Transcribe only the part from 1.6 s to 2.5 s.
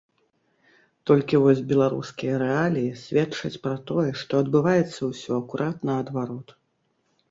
беларускія